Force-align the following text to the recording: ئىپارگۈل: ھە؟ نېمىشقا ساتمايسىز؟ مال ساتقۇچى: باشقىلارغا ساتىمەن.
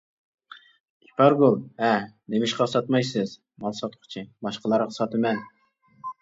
ئىپارگۈل: 1.07 1.57
ھە؟ 1.83 1.91
نېمىشقا 2.35 2.67
ساتمايسىز؟ 2.71 3.35
مال 3.67 3.77
ساتقۇچى: 3.81 4.25
باشقىلارغا 4.49 4.97
ساتىمەن. 4.99 5.45